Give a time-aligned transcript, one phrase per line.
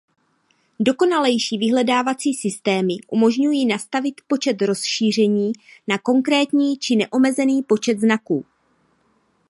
[0.79, 5.51] Dokonalejší vyhledávací systémy umožňují nastavit počet rozšíření
[5.87, 8.45] na konkrétní či neomezený počet znaků.